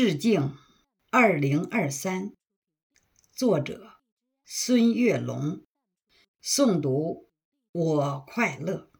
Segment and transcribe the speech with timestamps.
[0.00, 0.56] 致敬
[1.10, 2.32] 二零二三，
[3.32, 3.94] 作者
[4.44, 5.64] 孙月龙，
[6.40, 7.28] 诵读
[7.72, 8.92] 我快乐。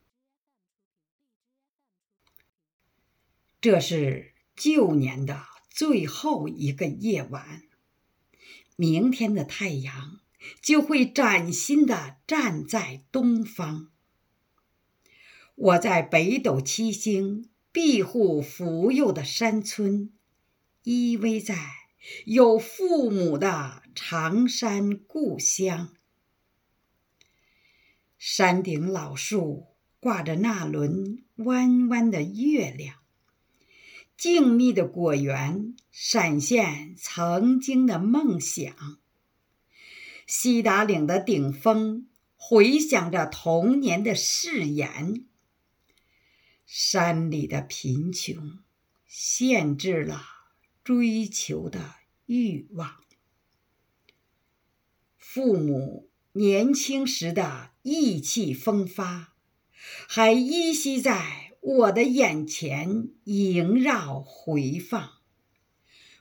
[3.61, 7.63] 这是旧年的最后一个夜晚，
[8.75, 10.19] 明天的太阳
[10.61, 13.93] 就会崭新的站在东方。
[15.55, 20.13] 我在北斗七星庇护福佑的山村。
[20.91, 21.55] 依偎在
[22.25, 25.95] 有父母的长山故乡，
[28.17, 29.67] 山顶老树
[30.01, 32.97] 挂着那轮弯弯的月亮，
[34.17, 38.99] 静谧的果园闪现曾经的梦想。
[40.27, 45.27] 西达岭的顶峰回响着童年的誓言。
[46.65, 48.61] 山里的贫穷
[49.07, 50.38] 限制了。
[50.89, 53.05] 追求的欲望，
[55.19, 59.35] 父母年轻时的意气风发，
[60.09, 65.19] 还依稀在我的眼前萦绕回放。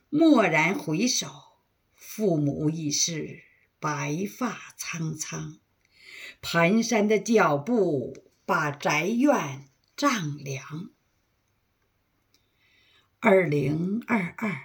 [0.10, 1.30] 蓦然回首，
[1.96, 3.44] 父母已是
[3.80, 5.60] 白发苍苍，
[6.42, 10.90] 蹒跚的脚步把宅院丈量。
[13.20, 14.62] 二零二二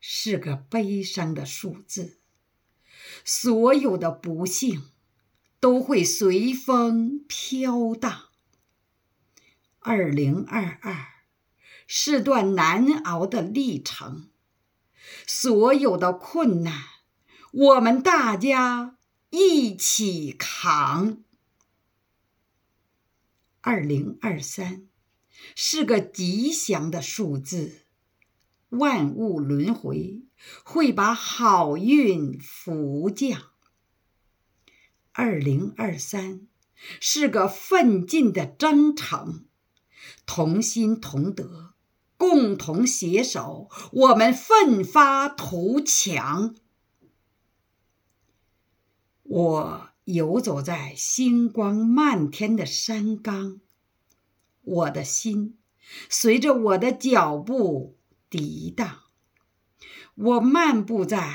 [0.00, 2.18] 是个悲伤的数字，
[3.24, 4.90] 所有的不幸
[5.60, 8.30] 都会随风飘荡。
[9.78, 11.22] 二零二二
[11.86, 14.30] 是段难熬的历程，
[15.24, 16.82] 所有的困难
[17.52, 18.98] 我们大家
[19.30, 21.22] 一起扛。
[23.60, 24.88] 二零二三。
[25.54, 27.82] 是个吉祥的数字，
[28.70, 30.22] 万物轮回
[30.64, 33.50] 会把好运福降。
[35.12, 36.46] 二零二三
[37.00, 39.46] 是个奋进的征程，
[40.26, 41.74] 同心同德，
[42.18, 46.54] 共同携手，我们奋发图强。
[49.22, 53.60] 我游走在星光漫天的山岗。
[54.66, 55.56] 我的心
[56.10, 57.96] 随着我的脚步
[58.28, 59.02] 涤荡，
[60.16, 61.32] 我漫步在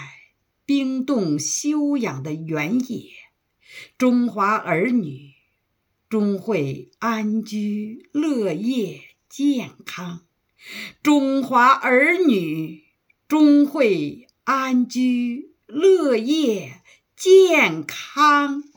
[0.66, 3.10] 冰冻休养的原野，
[3.98, 5.32] 中华儿女
[6.10, 10.26] 终会安居乐业、健康。
[11.02, 12.84] 中华儿女
[13.30, 16.82] 终会安居乐业、
[17.16, 18.71] 健康。